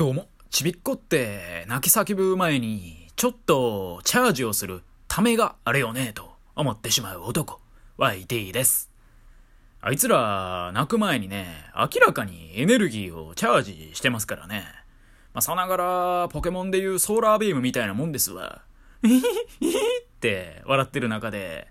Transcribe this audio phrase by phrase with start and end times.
[0.00, 7.60] どうも、ちびっこって泣き叫ぶ前に、ちょっとチャージをするためがあるよね、と思ってしまう男、
[7.98, 8.90] YT です。
[9.82, 14.64] あいつら、泣く前にね、明らかにエネルギーをチャージしてますからね。
[15.34, 18.62] まあ、さながら、ポケモンでいうソーラービームみたいなもんですわ。
[19.02, 19.20] えへへっ
[20.18, 21.68] て笑ってる中で、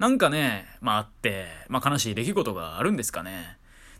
[0.00, 3.56] なんかね、まああって、まあ悲しい出来事があるんですかね。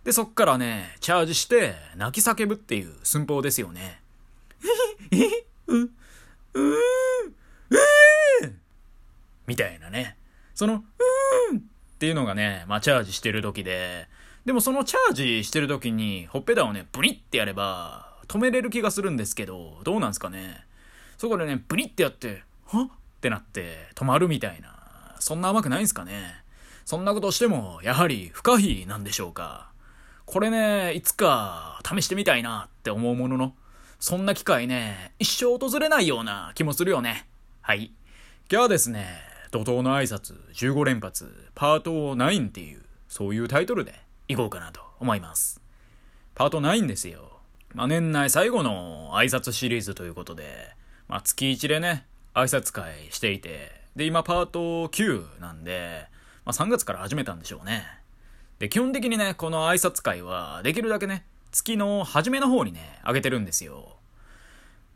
[0.08, 4.00] で、そっからね、チャージして、泣き叫ぶっていう寸法ですよね。
[5.12, 5.18] え
[5.66, 6.72] う、うーん、
[8.42, 8.52] えー
[9.46, 10.16] みたいなね。
[10.54, 11.60] その、うーんっ
[11.98, 14.08] ていうのがね、まあ、チャージしてる時で、
[14.46, 20.64] でもそのチャージしてる時に、ほっぺたをね、ブリってやれば、止めれる気がするんですけど、どうなんすかね。
[21.18, 22.90] そこでね、ブリってやって、はっ
[23.20, 25.16] てなって、止まるみたいな。
[25.20, 26.42] そんな甘くないんすかね。
[26.86, 29.68] そんなことしても、やはり不可避なんでしょうか。
[30.30, 33.54] これね、いつか試してみたいなって思うものの、
[33.98, 37.26] そんな機会ね、一生訪れないような気もするよね。
[37.62, 37.92] はい。
[38.52, 39.06] 今日はですね、
[39.52, 43.94] 怒涛の挨拶15連発パート9っていう、そういうタイトルで
[44.28, 45.62] いこうかなと思います。
[46.34, 47.40] パート9ですよ。
[47.72, 50.74] まあ、年内最後の挨拶シリーズということで、
[51.08, 52.04] まあ、月1でね、
[52.34, 56.06] 挨拶会していて、で、今パート9なんで、
[56.44, 57.97] まあ、3月から始めたんでしょうね。
[58.58, 63.96] で、基本的にね、この挨拶会は、できるだけね、月の初めの方にね、あげてるんですよ。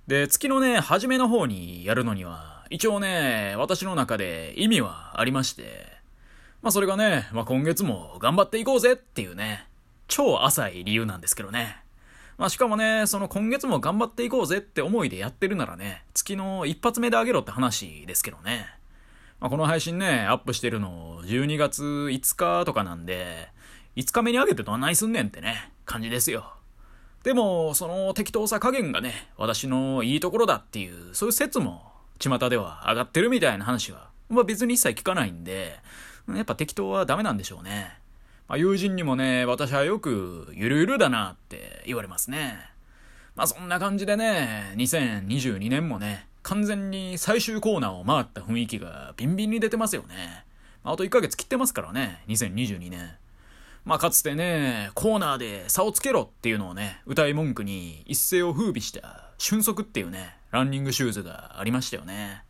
[0.07, 5.87] で、月のね、初めの方にやるのには、一応ね、私の中で意味はありまして、
[6.61, 9.69] まあそれがね、まあ今月も頑張っていこうぜっていうね、
[10.09, 11.77] 超浅い理由なんですけどね。
[12.39, 18.67] まあしかもね、その今月も頑張っていこうぜって思いでやってるならね、月の一発目であげろって話ですけどね。
[19.43, 23.49] まあ、この配信ね、アップしてるの12月5日とかなんで、
[23.97, 26.55] 5日目に上げてどんなにすんねんってね、感じですよ。
[27.25, 35.81] でも、その適当さ加減がね、私のいいところだっていう、そういう説も、巷では上がってるみたいな話は、まあ別に一切聞かないんで、
[36.29, 37.99] やっぱ適当はダメなんでしょうね。
[38.47, 42.61] まあ友人にもね、私はよく、ゆるゆるだなって言われますね。
[43.35, 50.45] まあそんな感じでね、2022年もね、完全に最終コーナーを回った雰囲気がビンビンに出てますよね。
[50.85, 53.17] あと1ヶ月切ってますからね、2022年。
[53.85, 62.45] まあかつてね、コーナーで差をつけろっていうのをね、歌い文句に一世を風靡した瞬足っていうね、ランニングシューズがありましたよね。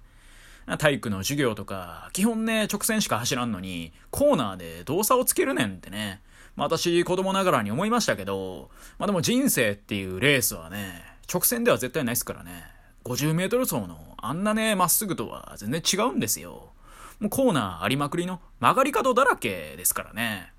[0.78, 6.20] 体育の授業とか、基本ね、直線しか走らんのに、コーナーでどう差をつけるねんってね。
[6.54, 11.02] まあ私、子供ながらに思いましたけど、まあでも人生っていうレースはね、
[11.32, 12.64] 直線では絶対ないですからね。
[13.04, 16.72] 50メートル走のあんなね、まっすぐとは全然違うんですよ。
[17.20, 20.52] もうコーナーありまくりの曲がり角だらけですからね。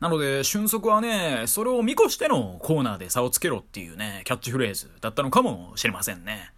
[0.00, 6.52] なので、俊足はね、それを見越してのコーナーで差をつけろっていうね、キャッチフレーズだったのかもしれませんね。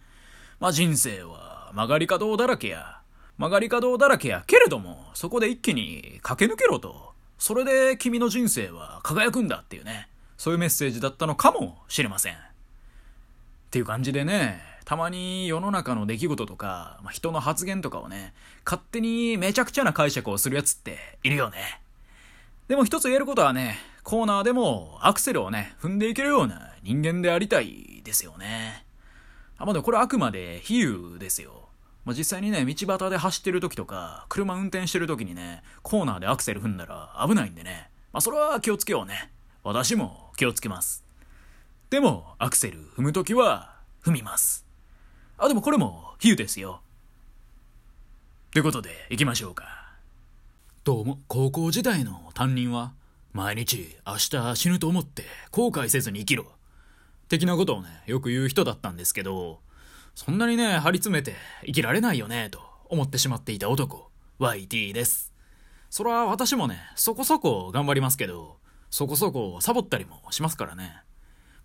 [0.61, 2.99] まあ人生は曲がり角だらけや、
[3.37, 7.11] 曲がり角だらけや、けれども、そこで一気に駆け抜けろと。
[7.37, 12.35] それで君の人生は輝くんだっていうね、そういうメッセージだったのかもしれません。
[12.35, 12.37] っ
[13.71, 18.33] ていう感じでね、たまに世の中の出来事とか、まあ、人の発言とかをね、
[18.65, 21.81] 勝手にめちゃくちゃな解釈をするやつっているよね。
[22.67, 28.85] でも一つ言えることはね、コーナーでもアクセルをね、踏んでいけるような人間でありたいですよね。
[29.57, 31.69] あ、まあ、これあくまで比喩ですよ。
[32.05, 37.89] まあ、実際にね、道端で走ってる時とか、車運転してる時にね、コーナーでアクセル踏んだら危ないんでね。
[38.11, 39.31] まあ、それは気をつけようね。
[39.63, 41.05] 私も気をつけます。
[41.89, 44.62] でも、アクセル踏む時は踏みます。
[45.37, 46.81] あ、でもこれも比喩ですよ。
[48.51, 49.65] ということで、行きましょうか。
[50.83, 52.93] どうも、高校時代の担任は、
[53.31, 56.45] 毎日明日死ぬと思って後悔せずに生きろ。
[57.29, 59.59] 的なことをね、よく言う人だったんですけど、
[60.13, 61.33] そんなにね、張り詰めて
[61.65, 65.33] 生きられないよね、と思ってしまっていた男、YT です。
[65.89, 68.57] それは私もね、そこそこ頑張りますけど、
[68.91, 71.01] そこそこサボったりもしますからね。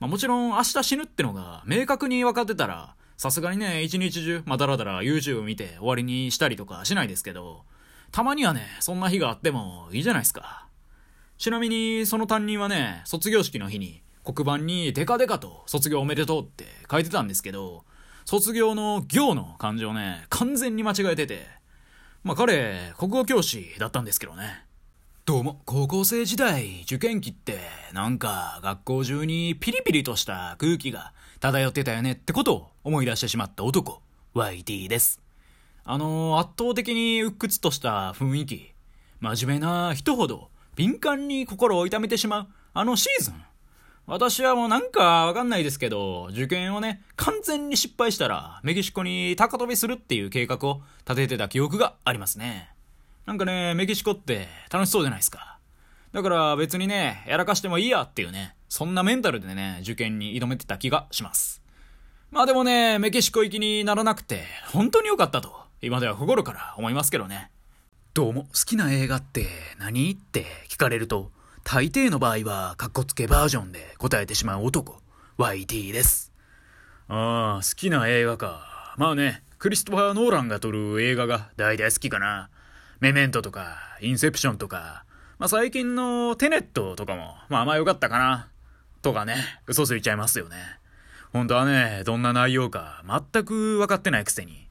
[0.01, 7.65] まあもちろん明日死ぬってのが明確に分かってたら、さすがにね、一日中、まあ、だらだら YouTube 見て終わりにしたりとかしないですけど、
[8.12, 10.68] たまにはね、そんな日があってもいいじゃないですか。
[11.36, 17.84] ちなみに、その担任はね、卒業式の日に、黒板にデカデカと卒業おめでとうって書いてたんですけど、
[18.24, 21.44] 卒業の行の漢字をね、完全に間違えてて、
[22.22, 24.65] まあ彼、国語教師だったんですけどね。
[25.24, 27.59] どうも、高校生時代、受験期って、
[27.92, 34.03] なんか、学校中にピリピリとした空気が漂ってたよねってことを思い出してしまった男、
[34.35, 35.21] YT です。
[35.85, 38.75] あの、圧倒的に鬱屈とした雰囲気、
[39.21, 43.35] 真面目な人ほど敏感に心を痛めてしまう、あのシーズン。
[44.07, 52.71] 私はもうなんかわかんないですけど、受験をね、完全に失敗したら、メキシコに高飛びするっていう計画を立ててた記憶がありますね。
[53.27, 55.58] なんかね、メキシコって楽しそうじゃないですか。
[56.13, 61.63] だから別にね、やらかしてもいいやっていうね、そんなメンタルでね、受験に挑めてた気がします。
[62.31, 67.51] まあでもね、メキシコ行きにならなくて、本当に良かったと、今では心から思いますけどね。
[68.15, 69.47] どうも、好きな映画って
[69.78, 71.31] 何って聞かれると、
[71.63, 75.01] 大抵の場合は、カッコつけバージョンで答えてしまう男、
[75.37, 76.33] YT です。
[77.09, 78.95] ああ、好きな映画か。
[78.97, 82.49] まあね、クリストファー・ノーランが撮る映画が大体好きかな。
[83.01, 85.04] メメントとか、インセプションとか、
[85.39, 88.49] まあ最近のテネットとかも、まあまあ良かったかな。
[89.03, 89.37] とかね、
[89.69, 90.57] 嘘ついちゃいますよね。
[91.33, 94.69] 本当はね、どんな内容か全く分かってないくせに。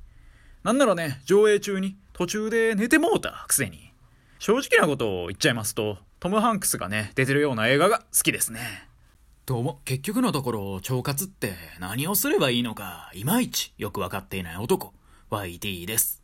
[0.64, 3.94] なんならね、上映中に途中で寝てもうたくせに。
[4.40, 8.90] 正直なことを言っちゃいますと、トム・ハンクスがね、出てるような映画が好きですね。
[9.46, 14.94] どうも、結局のところ、腸活って何をすればいいのか、いまいちよくわかっていない男、
[15.32, 16.22] YT です。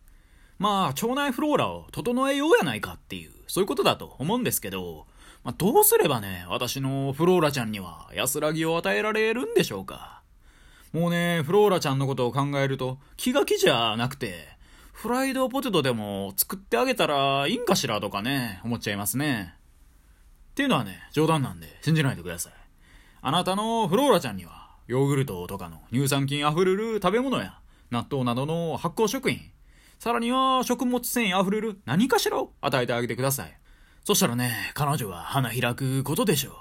[0.59, 5.05] まあ、腸内フローラを整えようやないかっていう、そういうことだと思うんですけど、
[5.43, 10.21] まあ、どうすればね、私のフローラちゃんには安らぎを与えられるんでしょうか。
[10.93, 14.47] もうね、フローラちゃんのことを考えると、気が気じゃなくて、
[14.91, 19.55] フライドポテトでも作ってあげたらいいんかしらとかね、思っちゃいますね。
[20.51, 22.53] っていうのはね、冗談なんで信じないでください。
[23.21, 27.59] あなたのフローラちゃんには、ヨーグルトとかの乳酸菌あふれる食べ物や、
[27.89, 29.41] 納豆などの発酵食品、
[29.99, 33.57] さらには食物繊維あふれる何かしらを与えてあげてください。
[34.03, 36.53] そしたらね、彼女は花開くことでしょう。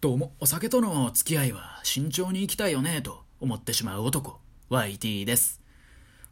[0.00, 5.62] どうも、お酒との付き合いは慎重に行きたいよね、と思ってしまう男、YT です。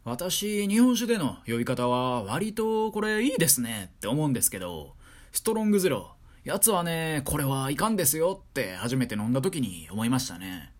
[0.03, 4.95] 私、日本酒での呼び方は割とこれいいですねって思うんですけど、
[5.31, 10.73] ストロングゼロ、やつはね、これはいかんですよって初めて飲んだ時に思いましたね。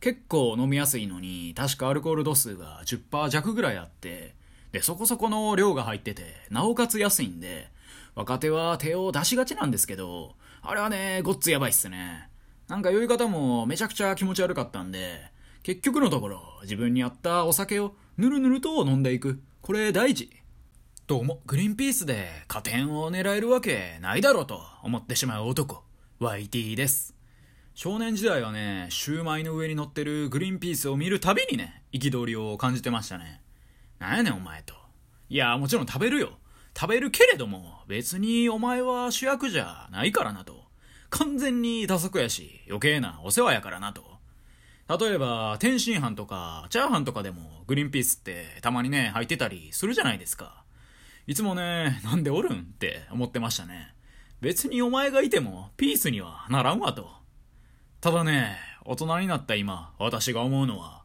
[0.00, 4.36] 結構飲みやすいのに、確かアルコール度数が10%弱ぐらいあって、
[4.72, 7.70] で、そこそこの量が入ってて、なおかつ安いんで、
[8.14, 12.28] 若手は手を出しがちなんですけど、あれはね、ごっつやばいっすね。
[12.68, 15.32] なんか酔い方もめちゃくちゃ気持ち悪かったんで、
[15.62, 19.40] 結局のところ、自分に合ったお酒をぬるぬると飲んでいく。
[19.62, 20.30] これ大事。
[21.06, 25.82] どうも、グリーンピースで加点を狙えるわけないだろうと思ってしまう男、
[26.20, 27.14] YT です。
[27.74, 33.40] 少年時代はね、シューマイの上に乗ってるグリーンピースを見るたびにね、憤りを感じてましたね。
[33.98, 34.74] なんやねんお前と。
[35.28, 36.38] いや、もちろん食べるよ。
[36.78, 40.64] 食べるけれども、別にお前は主役じゃないからなと。
[41.10, 44.04] 完全に打足やし、余計なお世話やからなと。
[44.88, 50.64] 例えば、天津飯とか、チャーハンとかでも、グリーンピースってたまにね、入ってたりするじゃないですか。
[51.26, 53.94] いつもね、なんでおるんって思ってましたね。
[54.40, 57.10] 別にお前がいてもピースにはならんわと。
[58.00, 60.97] ただね、大人になった今、私が思うのは、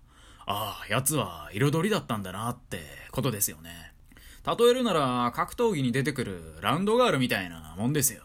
[0.46, 2.82] ああ、奴は彩りだったんだなって
[3.12, 3.94] ことですよね。
[4.46, 8.24] 例えるなら、格闘技に出てくるランドガールみたいなもんですよ。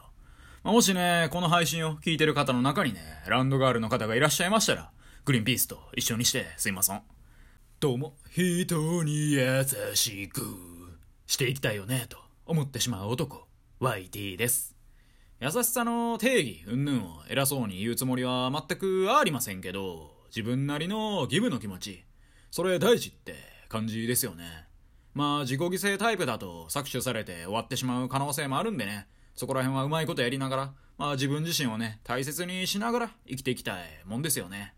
[0.65, 4.91] まあ、もしね、この配信を聞いてる方の中にね、ランドガールの方がいらっしゃいましたら、
[5.25, 7.03] グリーンピースと一緒にしてすいません。
[7.81, 10.79] どうも、人に優しく。
[11.29, 12.17] していきたいよねと
[12.47, 13.47] 思ってしまう男
[13.81, 14.75] YT です
[15.41, 22.05] 優しさの定義うんぬんを偉そうに言うつもりは全くありませんけど自分なりのギブの気持ち
[22.50, 23.34] それ大事って
[23.69, 24.44] 感じですよね。
[25.14, 29.06] まあ自己犠牲タイプだと搾取されて終わってしまう可能性もあるんでね。
[29.34, 34.74] そこら辺はうまいことやりながらまあ自分自身をね大切にしながら生きていきたいもんですよね。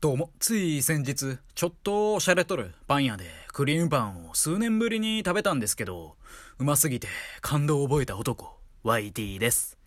[0.00, 6.16] どうも、つい先日、ちょっと洒落とるパン屋でクリームパンを数年ぶりに食べたんですけど、
[6.58, 7.08] うますぎて
[7.40, 9.78] 感動を覚えた男、YT です。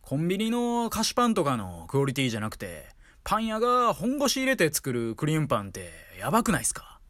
[0.00, 2.88] コンビニの菓子パンとかのクオリティじゃなくて、
[3.22, 7.00] パン屋が本腰入れて作るクリームパンってやばくないっすか？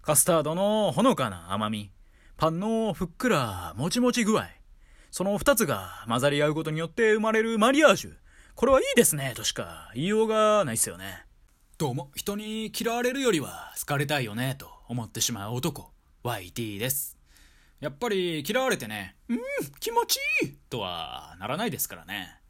[0.00, 1.90] カスタードのほのかな甘み、
[2.38, 4.48] パンのふっくらもちもち具合、
[5.10, 8.14] その二つが混ざり合うことによって生まれるマリアージュ。
[8.54, 11.26] これはいいですね、としか言いようがないっすよね。
[11.76, 15.92] どうも、人に嫌われるよりは好かれたいよね、と思ってしまう男、
[16.24, 17.18] YT です。
[17.80, 19.38] やっぱり嫌われてね、うん、
[19.78, 22.40] 気持ちいいとはならないですからね。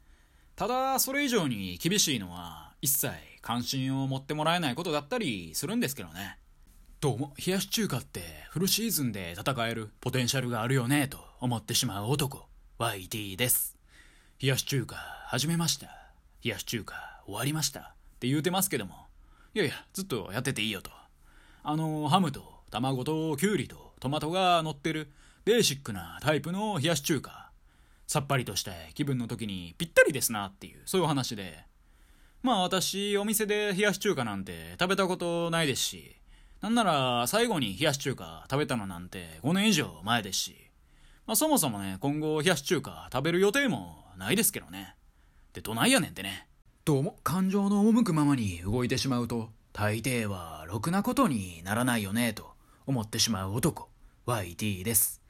[0.55, 6.37] ただ、それ以上に厳しいのは、一切関心を持ってもらえないことだったりするんですけどね。
[7.01, 12.45] どうも、冷やし中華ってフルシーズンで戦えるポテンシャルがあるよね、と思ってしまう男、
[12.77, 13.77] YT です。
[14.41, 14.95] 冷やし中華
[15.27, 15.87] 始めました。
[16.43, 17.79] 冷やし中華終わりました。
[17.79, 17.83] っ
[18.19, 19.07] て言うてますけども、
[19.53, 20.91] いやいや、ずっとやってていいよと。
[21.63, 25.09] あの、ハムと卵とキュウリとトマトが乗ってる
[25.45, 27.51] ベーシックなタイプの冷やし中華。
[28.07, 31.63] さっぱりとした気分の時にぴったりですなっていう、そういう話で。
[32.41, 36.15] まあ私、お店で冷やし中華なんて食べたことないですし、
[36.61, 40.55] なんなら最後に冷やし中華食べたのなんて5年以上前ですし、
[41.25, 44.95] まあそもそもね、今後冷やし中華食べる予定もないですけどね。
[45.51, 46.47] で、どないやねんってね。
[46.85, 52.53] どうも、感情の赴くままに動いてしまうと、大抵はろくなことにならないよね、と
[52.87, 53.89] 思ってしまう男、
[54.25, 55.21] YT です。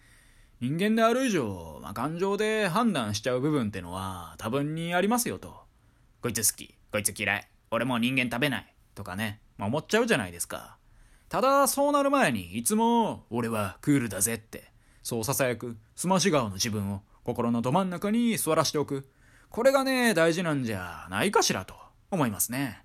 [0.61, 5.63] 人間である以上、まあ、感情で判断しちゃう部分ってのは多分にありますよと。
[6.21, 10.77] こいつ好き、こいつ嫌い、俺もう人間食べない、とかね、まあ、思っちゃうじゃないですか。
[11.29, 14.71] ただ、そうなる前に、いつも、俺はクールだぜって、
[15.03, 19.07] そう囁く、すまし顔の自分を心のど真ん中に座らしておく。
[19.49, 21.75] これがね、大事なんじゃないかしらと
[22.09, 22.83] 思いますね。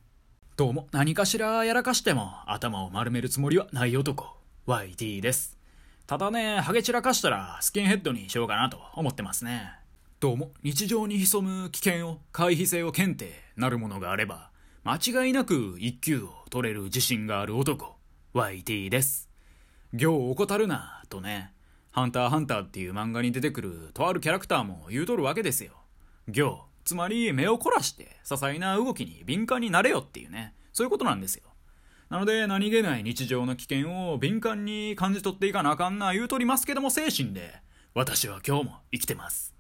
[0.56, 5.58] どうも、何かしらやらかしても、頭を丸めるつもりはない男、YT です。
[6.06, 9.83] ただね、ハゲ散らかしたらスキンヘッドにしようかなと思ってますね。
[10.24, 14.52] どうも、日常に潜む危険を、回避性を検定なるものがあれば、
[14.82, 17.96] 間違いなく一級を取れる自信がある男、
[18.32, 19.28] YT です。
[19.92, 21.52] 行を怠るな、とね、
[21.90, 25.72] ハンターハンターっていう漫画に出てくるとあるキャラクターも言うとるわけですよ。
[26.26, 31.42] 行、つまり目を凝らして、些細な動きに敏感になれよっていうね、そういうことなんですよ。
[32.08, 37.60] なので、何気ない日常の危険を敏感に感じ取っていかなあかんな言うとりますけども精神で、
[37.92, 39.53] 私は今日も生きてます。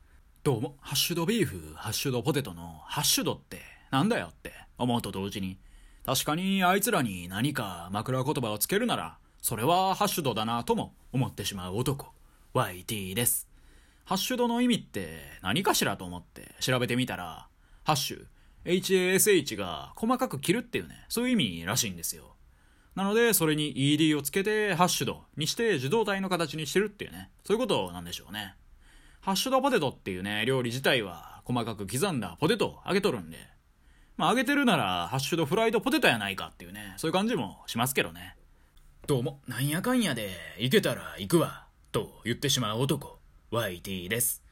[0.44, 5.56] どうも、ハッシュドビーフ、ハッシュドポテトのハッシュドってなんだよって思うと同時に、
[6.04, 12.12] 確かにあいつらに何か枕言葉をつけるなら、それはハッシュドだなとも思ってしまう男、
[12.52, 13.48] YT です。
[14.04, 17.48] ハッシュドの意味って何かしらと思って調べてみたら、
[17.82, 18.26] ハッシュ、
[18.66, 22.36] HASH が細かく切るっていうね、そういう意味らしいんですよ。
[22.96, 28.56] なので、それに ED をつけて、ハッシュドにして受動体の形にしてるっていうね、そういうことなんでしょうね。
[29.24, 33.38] ハッシュドポテトっていうね、料理自体は細かく刻んだポテトを揚げとるんで、
[34.18, 38.36] まあ揚げてるなら、ハッシュドフライドポテトやないかっていうね、そういう感じもしますけどね。
[39.06, 40.28] どうも、なんやかんやで、
[40.58, 43.18] 行けたら行くわ、と言ってしまう男、
[43.50, 44.44] YT です。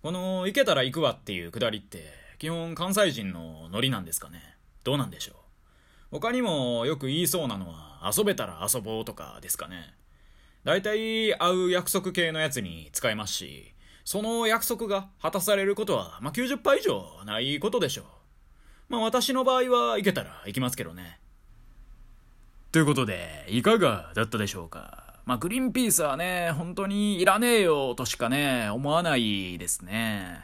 [0.00, 4.40] この、行けたら行くわっていうくだりって、基本関西人のノリなんですかね。
[4.84, 5.34] どうなんでしょう。
[6.12, 9.92] 他にもよく言いそうなのは、遊べたら遊ぼうとかですかね。
[10.62, 13.74] 大体、会う約束系のやつに使えますし、
[14.10, 18.04] その約束が果たされることは、まあ、90%以上ないことでしょう。
[18.88, 21.20] まあ私の場合は行けたら行きますけどね。
[22.72, 25.14] ということで、いかがだったでしょうか。
[25.26, 30.40] まあグリーンピースはね、本当にいらねえよとしかね、思わないですね。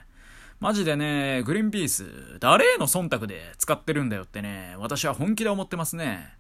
[0.61, 6.35] マジでね、グリーンピース、誰への忖度で使ってるんだよってね、私は本気で思ってますね。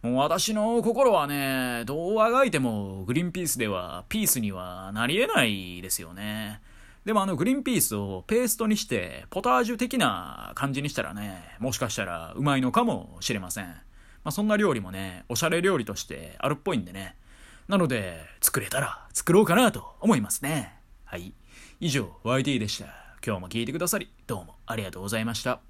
[0.00, 6.60] もう私の心はね、どうあがいてもグリーンピースではピースにはなり得ないですよね。
[7.08, 13.64] でもあのグリーンピースをペーストにしてポタージュ的な感じにしたらね、もしかしたらうまいのかもしれません。
[13.64, 13.74] ま
[14.24, 17.16] あそんな料理もね、おしゃれ料理としてあるっぽいんでね。
[17.66, 20.74] なので、作れたら作ろうかなと思いますね。
[21.06, 21.32] はい。
[21.80, 22.88] 以上、YT でした。
[23.26, 25.67] 今日も聞いてくださり、どうもありがとうございました。